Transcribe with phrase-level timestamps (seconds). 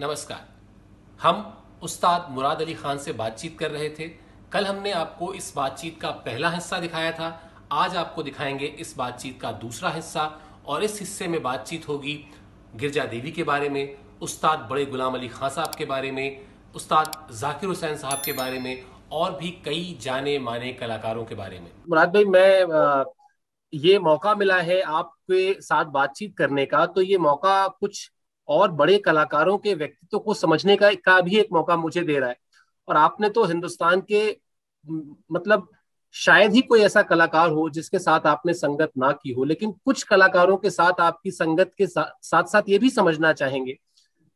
[0.00, 0.46] नमस्कार।
[1.20, 1.42] हम
[1.82, 4.08] उस्ताद मुराद अली खान से बातचीत कर रहे थे।
[4.52, 7.28] कल हमने आपको इस बातचीत का पहला हिस्सा दिखाया था।
[7.72, 10.24] आज आपको दिखाएँगे इस बातचीत का दूसरा हिस्सा
[10.66, 12.14] और इस हिस्से में बातचीत होगी
[12.76, 16.40] गिरजा देवी के बारे में, उस्ताद बड़े गुलाम अली खान साहब के बारे में,
[16.74, 21.60] उस्ताद जाकिर हुसैन साहब के बारे में और भी कई जाने माने कलाकारों के बारे
[21.60, 23.04] में। मुराद भाई, मैं
[23.72, 28.10] ये मौका मिला है आपके साथ बातचीत करने का। तो ये मौका कुछ
[28.48, 32.28] और बड़े कलाकारों के व्यक्तित्व को समझने का का भी एक मौका मुझे दे रहा
[32.28, 32.36] है।
[32.88, 34.24] और आपने तो हिंदुस्तान के
[35.32, 35.68] मतलब
[36.14, 40.02] शायद ही कोई ऐसा कलाकार हो जिसके साथ आपने संगत ना की हो, लेकिन कुछ
[40.02, 43.78] कलाकारों के साथ आपकी संगत के साथ साथ ये भी समझना चाहेंगे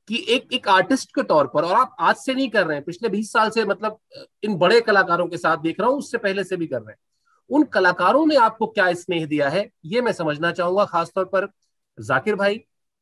[0.08, 2.84] कि एक एक आर्टिस्ट के तौर पर, और आप आज से नहीं कर रहे हैं,
[2.84, 3.98] पिछले बीस साल से मतलब
[4.44, 6.98] इन बड़े कलाकारों के साथ देख रहा हूँ, उससे पहले से भी कर रहे हैं।
[7.50, 11.48] उन कलाकारों ने आपको क्या स्नेह दिया है, ये मैं समझना चाहूँगा, खासतौर पर
[11.98, 12.60] जाकिर भाई,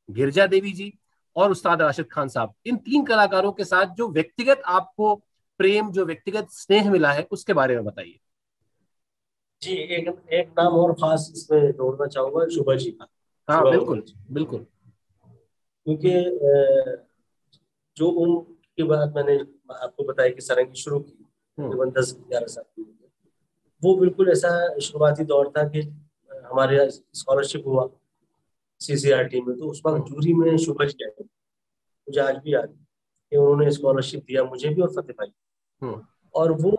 [0.08, 0.92] गिरजा देवी जी
[1.36, 5.14] और उस्ताद राशिद खान साहब इन तीन कलाकारों के साथ जो व्यक्तिगत आपको
[5.60, 8.18] प्रेम जो व्यक्तिगत स्नेह मिला है उसके बारे में बताइए।
[9.62, 13.06] जी एक एक नाम और खास इसमें जोड़ना चाहूँगा शुभा जी का।
[13.48, 14.66] हाँ बिल्कुल बिल्कुल।
[15.86, 16.12] क्योंकि
[17.96, 19.36] जो उम्र के बाद मैंने
[19.74, 21.12] आपको बताया कि सरंगी शुरू की
[21.58, 22.92] हम्म। तकरीबन दस ग्यारह साल की
[23.82, 25.80] वो बिल्कुल ऐसा शुरुआती दौर था कि
[26.30, 27.88] हमारे स्कॉलरशिप हुआ
[28.80, 31.24] सीसीआरटी में तो उस वक्त जूरी में शुभा जी आए।
[32.08, 32.68] मुझे आज भी याद
[33.32, 35.32] कि उन्होंने स्कॉलरशिप दिया मुझे भी और फतेह भाई
[35.82, 36.04] हम्म।
[36.34, 36.70] और वो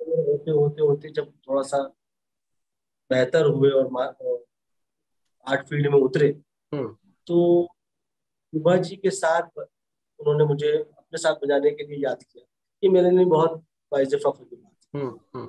[0.00, 1.78] होते होते होते जब थोड़ा सा
[3.10, 4.44] बेहतर हुए और
[5.46, 6.28] आर्ट फ़ील्ड में उतरे
[6.72, 7.68] हम्म। तो
[8.52, 12.44] शुभा जी के साथ उन्होंने मुझे अपने साथ बजाने के लिए याद किया
[12.82, 13.62] ये मेरे लिए बहुत
[13.92, 15.48] बाइज फख्र की बात हम्म,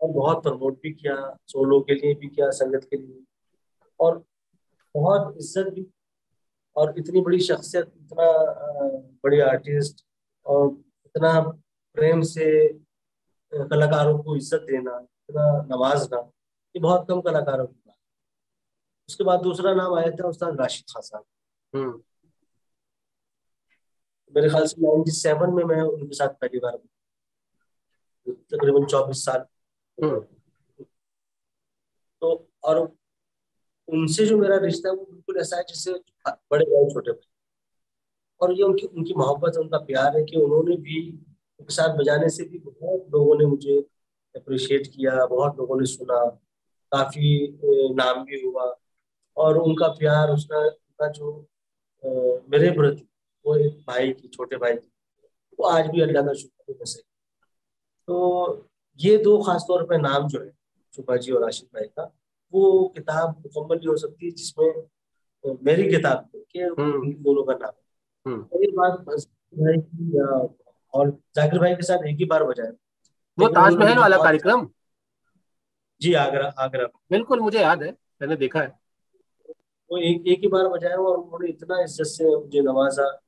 [0.00, 1.14] और बहुत प्रमोट भी किया
[1.46, 3.24] सोलो के लिए भी किया संगत के लिए
[4.00, 4.22] और
[4.94, 5.86] बहुत इज़्ज़त भी
[6.80, 8.28] और इतनी बड़ी शख्सियत इतना
[9.24, 10.04] बड़ी आर्टिस्ट
[10.46, 10.68] और
[11.06, 11.40] इतना
[11.96, 12.46] प्रेम से
[13.52, 16.18] कलाकारों को इज़्ज़त देना इतना नवाजना
[16.74, 17.96] ये बहुत कम कलाकारों की बात
[19.08, 21.24] उसके बाद दूसरा नाम आया था उस्ताद राशिद खान साहब
[21.72, 22.00] हम्म।
[24.34, 26.78] मेरे ख्याल से नाइनटी सेवन में मैं उनके साथ पहली बार
[28.26, 29.44] तकरीबन चौबीस साल
[29.98, 30.20] हम्म।
[32.22, 32.28] तो
[32.64, 32.80] और
[33.92, 37.28] उनसे जो मेरा रिश्ता है वो बिल्कुल ऐसा है जैसे बड़े भाई छोटे भाई।
[38.40, 42.44] और ये उनकी उनकी मोहब्बत उनका प्यार है कि उन्होंने भी उनके साथ बजाने से
[42.44, 43.78] भी बहुत लोगों ने मुझे
[44.34, 46.24] अप्रिशिएट किया बहुत लोगों ने सुना
[46.92, 47.58] काफ़ी
[47.94, 48.74] नाम भी हुआ।
[49.36, 51.32] और उनका प्यार उसका उनका जो
[52.02, 52.08] आ,
[52.50, 53.06] मेरे प्रति
[53.44, 54.90] वो एक भाई की छोटे भाई की
[55.58, 57.02] वो आज भी अल्लाह का शुक्र है
[58.08, 58.16] तो
[59.00, 60.50] ये दो खासतौर पर नाम जो है
[60.96, 62.04] सुबा जी और आशिफ भाई का
[62.52, 67.72] वो किताब मुकम्मल नहीं हो सकती जिसमें मेरी किताब के हम्म। दोनों का नाम।
[68.26, 70.20] है हम्म। बात भाई की
[70.94, 72.70] और जाकिर भाई के साथ एक ही बार बजाया।
[73.38, 74.68] वो ताजमहल वाला कार्यक्रम?
[76.00, 78.78] जी आगरा आगरा। बिल्कुल मुझे याद है मैंने देखा है।
[79.90, 83.20] वो एक एक ही बार बजाया और उन्होंने इतना इज़्ज़त से मुझे नवाजा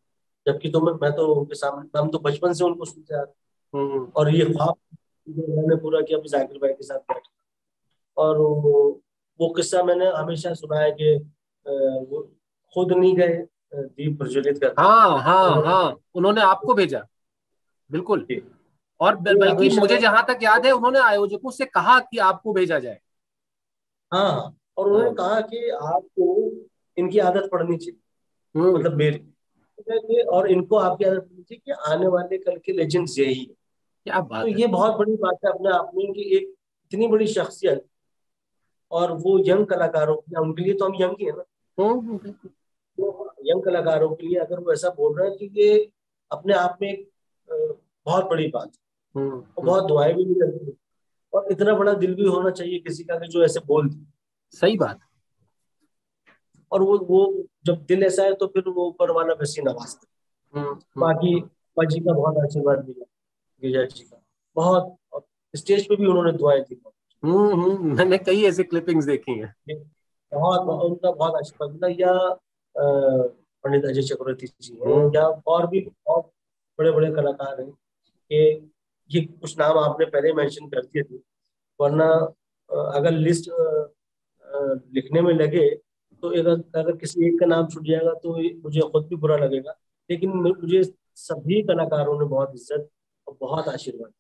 [0.47, 3.25] जबकि तो मैं मैं तो उनके सामने हम तो बचपन से उनको सुनते आ
[3.75, 4.75] हम्म। और ये ख्वाब
[5.29, 7.23] मैंने पूरा किया जाकिर भाई के साथ बैठ
[8.17, 9.02] और वो
[9.41, 11.17] किस्सा मैंने हमेशा सुना है कि
[11.67, 12.21] वो
[12.75, 17.07] खुद नहीं गए दीप प्रज्वलित कर हाँ हाँ हाँ उन्होंने आपको भेजा।
[17.91, 18.27] बिल्कुल।
[19.01, 23.01] और बल्कि मुझे जहाँ तक याद है उन्होंने आयोजकों से कहा कि आपको भेजा जाए।
[24.13, 26.51] हाँ और उन्होंने हाँ। कहा कि आपको
[26.97, 32.07] इनकी आदत पड़नी चाहिए। हम्म। मतलब मेरी और इनको आपकी आदत पड़नी चाहिए कि आने
[32.07, 33.55] वाले कल के लेजेंड्स यही है।
[34.05, 36.55] क्या बात तो ये बहुत बड़ी बात है अपने आप में कि एक
[36.93, 37.87] इतनी बड़ी शख्सियत
[38.93, 41.43] और वो यंग कलाकारों के उनके लिए तो हम यंग ही है ना।
[42.99, 45.91] तो यंग कलाकारों के लिए अगर वो ऐसा बोल रहे हैं कि ये
[46.33, 47.11] अपने आप में एक
[48.07, 50.77] बहुत बड़ी बात है। हम्म, और बहुत दुआएँ भी करती।
[51.33, 54.05] और इतना बड़ा दिल भी होना चाहिए किसी का कि जो ऐसे बोल दे।
[54.57, 55.01] सही बात।
[56.73, 60.07] और वो वो जब दिल ऐसा है तो फिर वो ऊपर वाला वैसे नवाजते
[60.59, 61.41] हम्म, हम्म। बाकी
[61.87, 63.05] जी का बहुत आशीर्वाद मिला
[63.63, 64.23] गिरजा जी का।
[64.57, 64.97] बहुत
[65.57, 66.83] स्टेज पे भी उन्होंने दुआएँ दी।
[67.23, 69.55] हम्म, हम्म मैंने कई ऐसे क्लिपिंग्स देखी हैं।
[70.33, 72.13] बहुत उनका बहुत अच्छा मिला या
[72.75, 76.31] पंडित अजय चक्रवर्ती जी हैं हम्म। या और भी बहुत
[76.79, 78.71] बड़े बड़े कलाकार हैं कि
[79.11, 81.17] ये कुछ नाम आपने पहले मेंशन कर दिए थे
[81.81, 82.09] वरना
[82.71, 83.51] अगर लिस्ट
[84.95, 85.69] लिखने में लगे
[86.23, 89.75] तो अगर अगर किसी एक का नाम छूट जाएगा तो मुझे खुद भी बुरा लगेगा।
[90.11, 90.83] लेकिन मुझे
[91.17, 92.89] सभी कलाकारों ने बहुत इज़्ज़त
[93.27, 94.13] और बहुत आशीर्वाद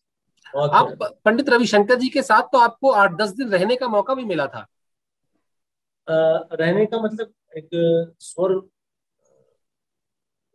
[0.46, 4.24] आप पंडित रविशंकर जी के साथ तो आपको आठ दस दिन रहने का मौका भी
[4.24, 4.60] मिला था।
[6.08, 7.68] आ, रहने का मतलब एक
[8.20, 8.60] स्वर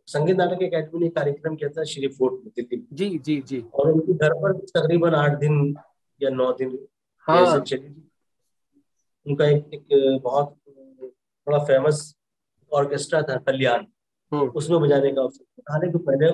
[0.08, 3.92] संगीत नाटक अकेडमी ने कार्यक्रम किया था श्री फोर्ट में दिल्ली जी जी जी। और
[3.92, 5.76] उनके घर पर तकरीबन आठ दिन
[6.22, 6.78] या नौ दिन
[7.28, 8.10] हाँ। चली। थी
[9.26, 12.16] उनका एक, एक बहुत बड़ा फ़ेमस
[12.72, 13.84] ऑर्केस्ट्रा था कल्याण।
[14.32, 16.30] हम्म। उसमें बजाने का अवसर हालाँकि पहले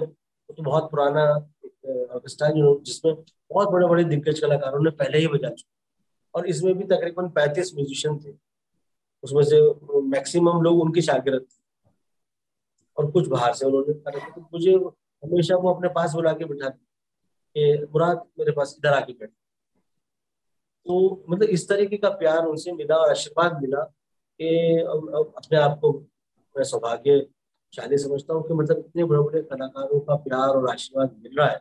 [0.55, 1.25] तो बहुत पुराना
[2.15, 2.49] ऑर्केस्ट्रा
[2.83, 5.73] जिसमें बहुत बड़े बड़े दिग्गज कलाकारों ने पहले ही बजा चुके
[6.35, 8.35] और इसमें भी तकरीबन पैंतीस म्यूजिशियन थे।
[9.25, 9.61] उसमें से
[10.09, 11.63] मैक्सिमम लोग उनके शागिर्द थे।
[12.97, 17.87] और कुछ बाहर से उन्होंने तो मुझे हमेशा वो अपने पास बुला के बिठा कि,
[17.93, 19.31] मुराद, मेरे पास इधर आके बैठ।
[20.87, 23.83] तो मतलब इस तरीके का प्यार उनसे मिला और आशीर्वाद मिला
[24.41, 25.93] कि अपने आप को
[26.57, 31.37] मैं सौभाग्यशाली समझता हूँ कि मतलब इतने बड़े बड़े कलाकारों का प्यार और आशीर्वाद मिल
[31.39, 31.61] रहा है।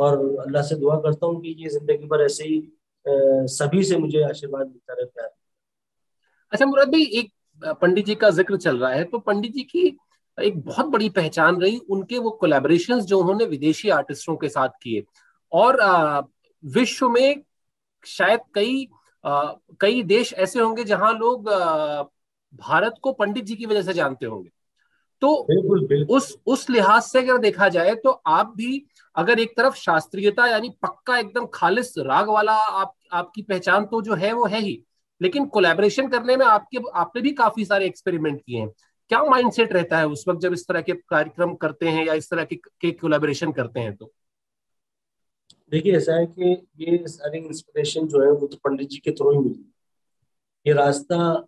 [0.00, 2.62] और अल्लाह से दुआ करता हूँ कि ये ज़िंदगी भर ऐसे ही
[3.50, 5.30] सभी से मुझे आशीर्वाद मिलता रहे प्यार।
[6.52, 7.32] अच्छा मुराद भाई, एक
[7.80, 9.86] पंडित जी का ज़िक्र चल रहा है तो पंडित जी की
[10.38, 15.02] एक बहुत बड़ी पहचान रही, उनके वो कोलेबोरेशन जो उन्होंने विदेशी आर्टिस्टों के साथ किए,
[15.52, 15.78] और
[16.64, 17.42] विश्व में
[18.06, 18.88] शायद कई
[19.24, 21.48] कई देश ऐसे होंगे जहाँ लोग
[22.52, 24.50] भारत को पंडित जी की वजह से जानते होंगे।
[25.20, 26.16] तो बिल्कुल, बिल्कुल.
[26.16, 28.86] उस उस लिहाज से अगर देखा जाए तो आप भी
[29.16, 34.14] अगर एक तरफ़ शास्त्रीयता यानी पक्का एकदम खालिस राग वाला आप आपकी पहचान तो जो
[34.14, 34.82] है वो है ही
[35.22, 38.68] लेकिन कोलैबोरेशन करने में आपके आपने भी काफ़ी सारे एक्सपेरिमेंट किए हैं।
[39.08, 42.30] क्या माइंडसेट रहता है उस वक्त जब इस तरह के कार्यक्रम करते हैं या इस
[42.30, 44.12] तरह के, के कोलैबोरेशन करते हैं तो?
[45.70, 49.32] देखिए ऐसा है कि ये सारी इंस्पिरेशन जो है वो तो पंडित जी के थ्रू
[49.32, 49.72] ही मिली।
[50.66, 51.46] ये रास्ता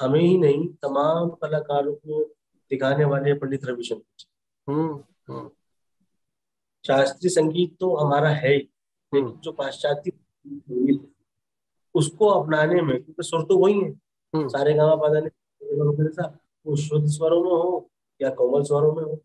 [0.00, 2.34] हमें ही नहीं तमाम कलाकारों को
[2.70, 4.26] दिखाने वाले पंडित रविशंकर जी।
[4.68, 4.94] हम्म,
[5.28, 5.50] हम्म।
[6.84, 10.12] शास्त्रीय संगीत तो हमारा है ही लेकिन हम्म। जो पाश्चात्य
[11.94, 15.30] उसको अपनाने में क्योंकि सुर तो वही है। सारे गाँव पादाने
[16.66, 17.90] वो शुद्ध स्वरों में हो
[18.20, 19.18] या कोमल स्वरों में हो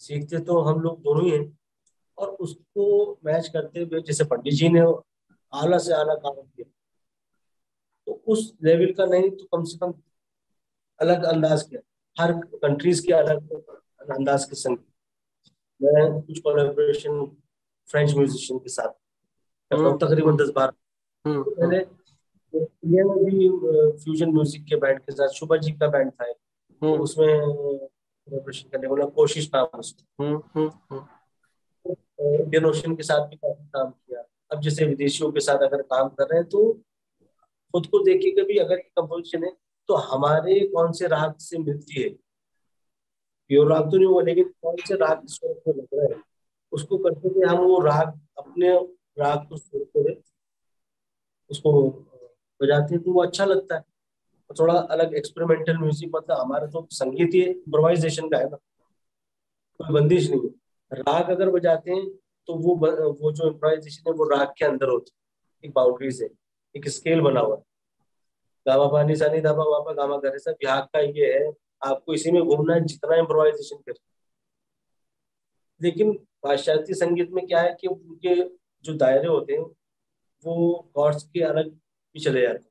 [0.00, 1.58] सीखते तो हम लोग दोनों ही हैं।
[2.18, 4.80] और उसको मैच करते हुए जैसे पंडित जी ने
[5.52, 6.70] आला से आला काम किया
[8.06, 9.94] तो उस लेवल का नहीं तो कम से कम
[11.00, 11.80] अलग अंदाज किया।
[12.16, 13.52] हर कंट्रीज़ के अलग
[14.10, 14.78] अंदाज के संग।
[15.80, 17.24] मैं कुछ कोलेबोरेशन
[17.88, 18.92] फ्रेंच म्यूजिशियन के साथ
[19.70, 20.72] हम्म। तकरीबन दस बार
[21.24, 23.48] हम्म, तो इंडिया में भी
[23.98, 28.88] फ्यूजन म्यूज़िक के बैंड के साथ शुभा जी का बैंड था तो उसमें कोलेबोरेशन करने
[28.88, 30.08] वाला कोशिश नाम उसमें
[31.86, 36.08] इंडियन ओशन के साथ भी काफ़ी काम किया। अब जैसे विदेशियों के साथ अगर काम
[36.08, 36.72] कर रहे हैं तो
[37.74, 39.50] खुद को देखिए कभी अगर कंपोजिशन है
[39.90, 42.08] तो हमारे कौन से राग से मिलती है?
[43.50, 46.22] प्योर राग तो नहीं हुआ, लेकिन कौन से राग स्वर को लग रहा है?
[46.72, 48.74] उसको करते हुए हम वो राग, अपने
[49.18, 50.16] राग को सुनते हुए
[51.50, 51.72] उसको
[52.60, 53.84] बजाते हैं तो वो अच्छा लगता है।
[54.50, 58.56] थोड़ा अलग एक्सपेरिमेंटल म्यूज़िक मतलब हमारे तो संगीत ही इम्प्रोवाइजेशन का है ना।
[59.80, 62.06] कोई बंदिश नहीं है। राग अगर बजाते हैं
[62.48, 66.28] तो वो वो जो इम्प्रोवाइजेशन है, वो राग के अंदर होती है। एक बाउंड्रीज है,
[66.74, 67.62] एक स्केल बना हुआ है।
[68.66, 71.52] गामा पानी सानी धाबा वापा गामा करे सब बिहार का ये है,
[71.84, 73.94] आपको इसी में घूमना है, जितना इम्प्रोवाइजेशन कर
[75.82, 76.12] लेकिन
[76.42, 78.34] पाश्चात्य संगीत में क्या है कि उनके
[78.84, 79.62] जो दायरे होते हैं,
[80.44, 81.70] वो कॉर्ड्स के अलग
[82.14, 82.70] भी चले जाते हैं।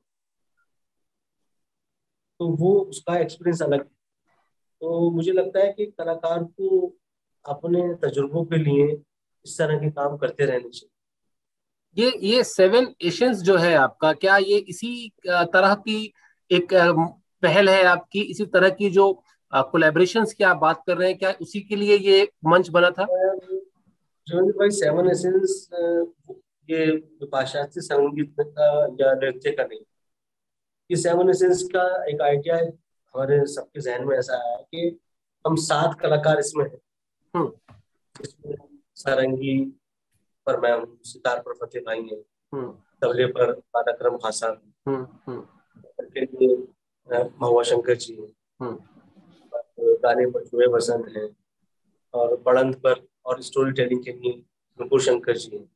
[2.38, 3.90] तो वो उसका एक्सपीरियंस अलग है।
[4.80, 6.96] तो मुझे लगता है कि कलाकार को
[7.44, 9.02] अपने तजुर्बों के लिए
[9.44, 10.99] इस तरह के काम करते रहने चाहिए।
[11.96, 16.12] ये ये सेवन एशियंस जो है आपका क्या ये इसी तरह की
[16.50, 16.74] एक
[17.42, 18.20] पहल है आपकी?
[18.20, 19.12] इसी तरह की जो
[19.52, 23.04] कोलेब्रेशन की आप बात कर रहे हैं क्या उसी के लिए ये मंच बना था?
[24.26, 25.68] भाई सेवन एसेंस
[26.70, 28.70] ये पाश्चात्य संगीत का
[29.00, 29.80] या नृत्य का नहीं
[30.90, 34.98] ये सेवन एसेंस का एक आइडिया हमारे सबके जहन में ऐसा है कि
[35.46, 37.50] हम सात कलाकार इसमें हैं।
[38.20, 38.56] इसमें
[38.94, 39.79] सारंगी
[40.52, 45.46] पर मैं हूँ सितार पर फतेह भाई है। हम्म। तबले पर पाराक्रम खासा। हम्म, हम्म।
[47.40, 48.32] महुआ शंकर जी है।
[49.82, 51.30] गाने पर चुहे बसंत है।
[52.14, 54.42] और पड़ंत पर और स्टोरी टेलिंग के लिए
[54.80, 55.68] नुपुर शंकर जी है।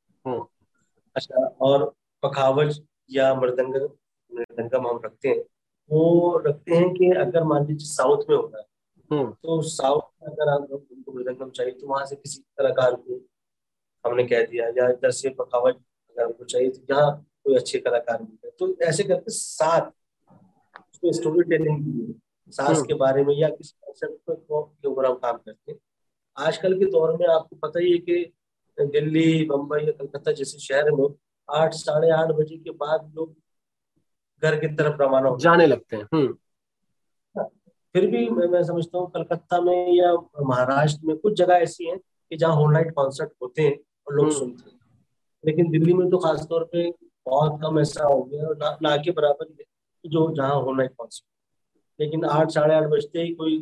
[1.16, 3.88] अच्छा और पखावज या मृदंग
[4.34, 5.44] मृदंगम हम रखते हैं।
[5.90, 8.64] वो रखते हैं कि अगर मान लीजिए साउथ में होता है
[9.12, 13.20] हम्म। तो साउथ में अगर आप उनको मृदंगम चाहिए तो वहाँ से किसी कलाकार को
[14.04, 17.12] हमने कह दिया या इधर से पखावट अगर हमको चाहिए तो यहाँ
[17.44, 19.90] कोई अच्छे कलाकार मिल तो ऐसे करके साथ
[20.90, 22.20] उसको स्टोरी टेलिंग की
[22.52, 25.78] सास हम्म। के बारे में या किसी कॉन्सेप्ट के ऊपर हम काम करते हैं।
[26.36, 28.32] आजकल के दौर में आपको पता ही है कि
[28.78, 31.06] दिल्ली बम्बई या कलकत्ता जैसे शहर में
[31.48, 33.34] आठ साढ़े आठ बजे के बाद लोग
[34.42, 36.36] घर की तरफ़ रवाना हो। जाने लगते हैं। हम्म।
[37.94, 41.98] फिर भी मैं, मैं समझता हूँ कलकत्ता में या महाराष्ट्र में कुछ जगह ऐसी हैं
[41.98, 44.80] कि जहाँ होल नाइट कॉन्सर्ट होते हैं। और लोग हम्म। सुनते हैं।
[45.44, 46.90] लेकिन दिल्ली में तो खासतौर पे
[47.26, 49.52] बहुत कम ऐसा हो गया और ना, ना के बराबर
[50.04, 53.58] जो जहाँ होल नाइट कॉन्सर्ट लेकिन आठ साढ़े आठ बजते ही कोई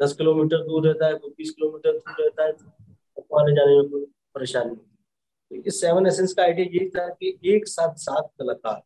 [0.00, 3.88] दस किलोमीटर दूर रहता है कोई बीस किलोमीटर दूर रहता है तो आने जाने में
[3.90, 4.04] कोई
[4.34, 8.82] परेशानी नहीं। तो सेवन एसेंस का आइडिया यही था कि एक साथ सात कलाकार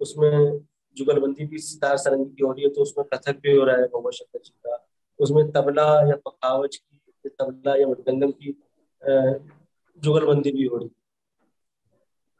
[0.00, 0.60] उसमें
[0.96, 3.82] जुगलबंदी भी सितार सरंगी की हो रही है तो उसमें कथक भी हो रहा है
[3.84, 4.86] मोहम्मद शंकर जी का।
[5.18, 8.52] उसमें तबला या पखावज की तबला या मटगंदम की
[9.98, 10.90] जुगलबंदी भी हो रही।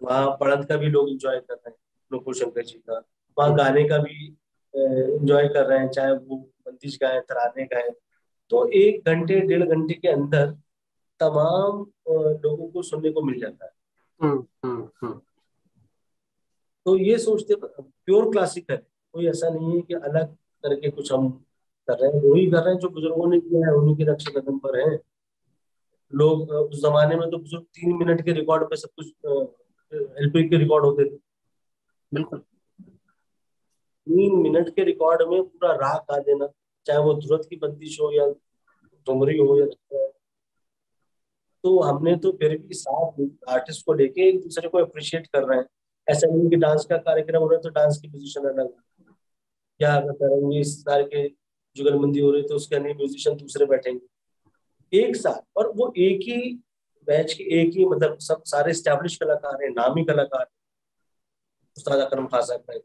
[0.02, 1.76] वहाँ पढ़ंत का भी लोग इंजॉय कर रहे हैं
[2.12, 2.98] नुपुर शंकर जी का।
[3.38, 4.36] वहाँ गाने का भी
[4.74, 7.90] इंजॉय कर रहे हैं चाहे वो बंदिश गाए तराने गाए।
[8.50, 10.46] तो एक घंटे डेढ़ घंटे के अंदर
[11.20, 11.86] तमाम
[12.42, 13.72] लोगों को सुनने को मिल जाता है।
[14.22, 15.20] हम्म, हम्म, हम्म।
[16.84, 18.76] तो ये सोचते प्योर क्लासिकल
[19.12, 21.30] कोई ऐसा नहीं है कि अलग करके कुछ हम
[21.88, 24.40] कर रहे हैं। वही कर रहे हैं जो बुज़ुर्गों ने किया है उन्हीं के नक्शे
[24.40, 24.98] कदम पर है।
[26.12, 29.06] लोग उस जमाने में तो बुज़ुर्ग तीन मिनट के रिकॉर्ड पे सब कुछ
[29.92, 31.16] एलपी के रिकॉर्ड होते थे।
[32.12, 32.38] बिल्कुल।
[34.06, 36.48] तीन मिनट के रिकॉर्ड में पूरा राग गा देना
[36.86, 38.26] चाहे वो ध्रुत की बंदिश हो या
[39.06, 39.66] डुमरी हो या
[41.64, 45.58] तो हमने तो फिर भी साथ आर्टिस्ट को लेके एक दूसरे को अप्रिशिएट कर रहे
[45.58, 45.66] हैं।
[46.08, 48.68] ऐसा नहीं कि डांस का कार्यक्रम हो रहा है तो डांस की पोजिशन अलग
[49.80, 51.28] या अगर तरंगी सारे के
[51.76, 54.06] जुगलबंदी हो रही है तो उसके अन्य म्यूजिशियन दूसरे बैठेंगे।
[54.92, 56.52] एक साथ और वो एक ही
[57.06, 60.46] बैच के एक ही मतलब सब सारे स्टैब्लिश कलाकार हैं नामी कलाकार
[61.76, 62.78] उस्ताद अकरम खान साहब का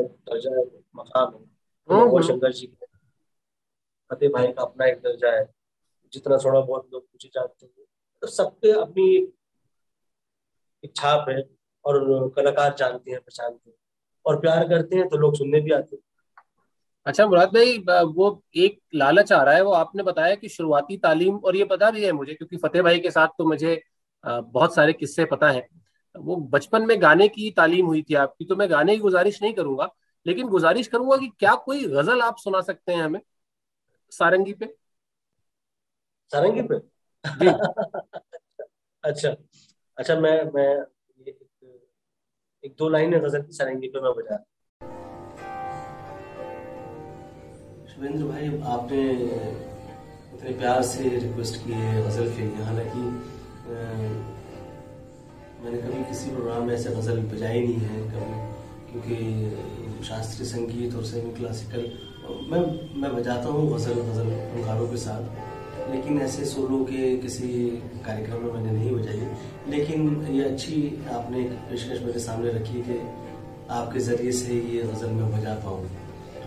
[0.00, 0.64] दर्जा है
[0.96, 1.40] मकाम है।
[1.88, 2.86] हम्म। शंकर जी का
[4.10, 5.52] फतेह भाई का अपना एक दर्जा है।
[6.12, 7.84] जितना थोड़ा बहुत लोग मुझे जानते हैं
[8.20, 9.06] तो सबके अपनी
[10.84, 11.48] एक छाप है
[11.84, 13.76] और कलाकार जानते हैं पहचानते हैं।
[14.26, 16.02] और प्यार करते हैं तो लोग सुनने भी आते हैं।
[17.06, 17.78] अच्छा मुराद भाई
[18.14, 21.90] वो एक लालच आ रहा है वो आपने बताया कि शुरुआती तालीम और ये पता
[21.90, 23.80] भी है मुझे क्योंकि फतेह भाई के साथ तो मुझे
[24.24, 25.66] बहुत सारे किस्से पता है।
[26.14, 29.52] वो बचपन में गाने की तालीम हुई थी आपकी तो मैं गाने की गुजारिश नहीं
[29.54, 29.88] करूँगा
[30.26, 33.20] लेकिन गुजारिश करूँगा कि क्या कोई गज़ल आप सुना सकते हैं हमें?
[34.12, 34.74] सारंगी पे।
[36.32, 36.78] सारंगी पे?
[37.24, 37.48] जी।
[39.04, 39.30] अच्छा
[39.98, 40.68] अच्छा मैं मैं
[42.64, 44.44] एक दो लाइन गज़ल की सारंगी पे मैं बजा
[47.94, 49.02] शुभेंद्र भाई, आपने
[50.34, 53.02] इतने प्यार से रिक्वेस्ट की है गज़ल के। हालाँकि
[55.62, 58.40] मैंने कभी किसी प्रोग्राम में ऐसे गज़ल बजाई नहीं है कभी,
[58.90, 61.86] क्योंकि शास्त्रीय संगीत और सेमी क्लासिकल
[62.50, 62.62] मैं
[63.00, 67.48] मैं बजाता हूँ गज़ल गज़ल फनकारों के साथ। लेकिन ऐसे सोलो के किसी
[68.06, 69.22] कार्यक्रम में मैंने नहीं बजाई।
[69.70, 70.80] लेकिन ये अच्छी
[71.14, 73.00] आपने पेशकश मेरे सामने रखी कि
[73.72, 75.86] आपके ज़रिए से ये गज़ल मैं बजा पाऊँ।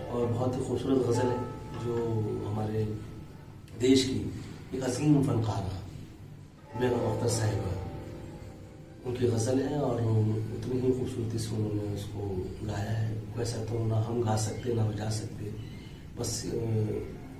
[0.08, 1.38] और बहुत ही खूबसूरत गज़ल है,
[1.84, 1.94] जो
[2.46, 2.84] हमारे
[3.80, 5.74] देश की एक अजीम फनकारा
[6.80, 7.72] बेगम अख्तर साहिबा,
[9.06, 12.22] उनकी गज़ल है और उतनी ही खूबसूरती से उन्होंने उसको
[12.66, 15.44] गाया है। वैसा तो ना हम गा सकते, ना बजा सकते।
[16.18, 16.42] बस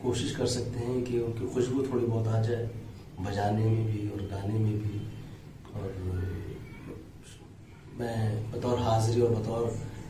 [0.02, 2.70] कोशिश कर सकते हैं कि उनकी खुशबू थोड़ी बहुत आ जाए,
[3.20, 4.98] बजाने में भी और गाने में भी।
[5.74, 5.88] और,
[7.98, 9.62] मैं बतौर हाजिरी और बतौर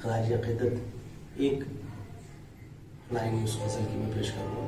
[0.03, 1.65] खराज अकीदत एक
[3.11, 4.67] उस गज़ल की मैं पेश करूँगा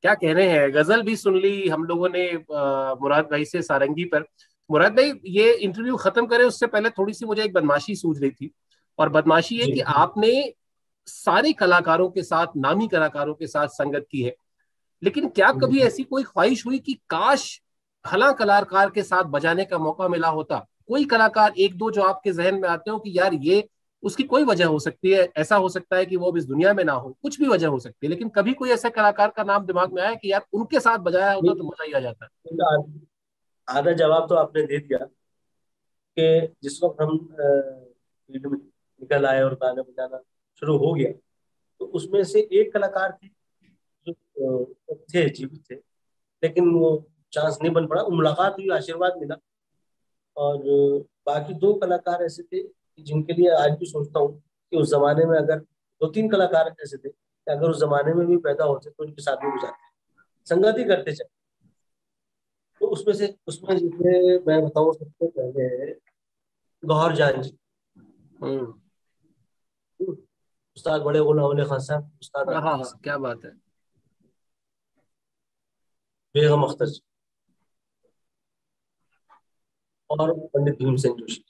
[0.05, 0.73] क्या कह रहे हैं?
[0.73, 2.33] गज़ल भी सुन ली हम लोगों ने
[3.03, 4.25] मुराद भाई से सारंगी पर।
[4.71, 8.31] मुराद भाई ये इंटरव्यू खत्म करें उससे पहले थोड़ी सी मुझे एक बदमाशी सूझ रही
[8.31, 8.51] थी।
[8.99, 10.53] और बदमाशी ये कि आपने
[11.07, 14.35] सारे कलाकारों के साथ नामी कलाकारों के साथ संगत की है।
[15.03, 17.61] लेकिन क्या। कभी ऐसी कोई ख्वाहिश हुई कि काश
[18.05, 20.67] हला कलाकार के साथ बजाने का मौका मिला होता?
[20.89, 23.69] कोई कलाकार एक दो जो आपके जहन में आते हो कि यार ये
[24.05, 26.73] उसकी कोई वजह हो सकती है, ऐसा हो सकता है कि वो अब इस दुनिया
[26.75, 29.45] में ना हो, कुछ भी वजह हो सकती है, लेकिन कभी कोई ऐसा कलाकार का
[29.45, 32.29] नाम दिमाग में आया कि यार उनके साथ बजाया होता तो मज़ा ही आ जाता।
[33.69, 34.99] आधा जवाब तो आपने दे दिया
[36.17, 40.21] कि जिस वक्त हम फ़ील्ड में निकल आए और गाने बजाना
[40.63, 41.11] शुरू हो गया
[41.81, 43.29] तो उसमें से एक कलाकार थे
[44.07, 44.15] जो
[44.95, 49.37] थे, जीवित थे, लेकिन वो चांस नहीं बन पड़ा मुलाकात हुई, आशीर्वाद मिला
[50.37, 50.59] और
[51.27, 52.63] बाकी दो कलाकार ऐसे थे
[52.99, 56.97] जिनके लिए आज भी सोचता हूँ कि उस जमाने में अगर दो तीन कलाकार ऐसे
[56.97, 59.93] थे कि अगर उस जमाने में भी पैदा होते तो उनके साथ भी गुजारते
[60.47, 61.35] संगत ही करते चले।
[62.81, 65.93] तो उसमें से उसमें जिसमें मैं बताऊँ सबसे पहले
[66.83, 67.59] गौहर जान जी।
[68.43, 68.75] हम्म।
[70.77, 73.51] उस्ताद बड़े गुलाम खान साहब उस्ताद हाँ, हाँ हाँ क्या बात है।
[76.35, 77.01] बेगम अख्तर जी।
[80.11, 81.45] और पंडित भीमसेन जोशी।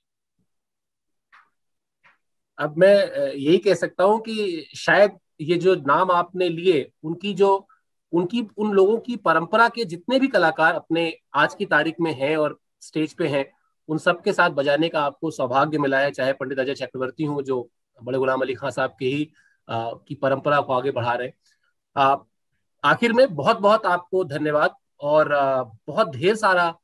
[2.59, 2.95] अब मैं
[3.33, 7.69] यही कह सकता हूँ कि शायद ये जो नाम आपने लिए उनकी जो
[8.13, 12.37] उनकी उन लोगों की परंपरा के जितने भी कलाकार अपने आज की तारीख में हैं
[12.37, 13.53] और स्टेज पे हैं
[13.89, 17.43] उन सब के साथ बजाने का आपको सौभाग्य मिला है चाहे पंडित अजय चक्रवर्ती हूँ
[17.43, 17.71] जो
[18.03, 19.33] बड़े गुलाम अली खान साहब के ही
[19.69, 21.31] आ, की परंपरा को आगे बढ़ा रहे
[22.85, 26.79] आखिर में बहुत बहुत आपको धन्यवाद और आ, बहुत ढेर सारा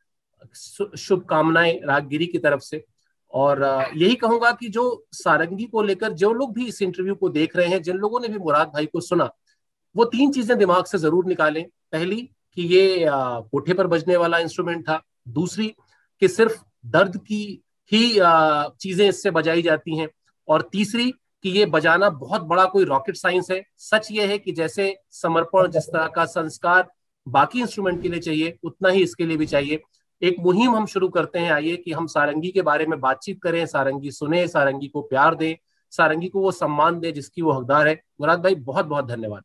[0.99, 2.85] शुभकामनाएँ रागगिरी की तरफ़ से।
[3.33, 3.63] और
[3.97, 7.67] यही कहूँगा कि जो सारंगी को लेकर जो लोग भी इस इंटरव्यू को देख रहे
[7.69, 9.31] हैं, जिन लोगों ने भी मुराद भाई को सुना,
[9.95, 12.21] वो तीन चीज़ें दिमाग से ज़रूर निकालें। पहली,
[12.57, 15.67] कि ये कोठे पर बजने वाला इंस्ट्रूमेंट था। दूसरी,
[16.23, 17.43] कि सिर्फ़ दर्द की
[17.93, 18.15] ही
[18.81, 20.09] चीज़ें इससे बजाई जाती हैं।
[20.49, 21.13] और तीसरी,
[21.45, 25.71] कि ये बजाना बहुत बड़ा कोई रॉकेट साइंस है। सच ये है कि जैसे समर्पण
[25.71, 26.91] जिस तरह का संस्कार
[27.27, 29.81] बाकी इंस्ट्रूमेंट के लिए चाहिए, उतना ही इसके लिए भी चाहिए।
[30.23, 33.67] एक मुहिम हम शुरू करते हैं आइए कि हम सारंगी के बारे में बातचीत करें,
[33.67, 35.57] सारंगी सुने, सारंगी को प्यार दें,
[35.91, 39.43] सारंगी को वो सम्मान दे जिसकी वो हकदार है। मुराद भाई बहुत बहुत धन्यवाद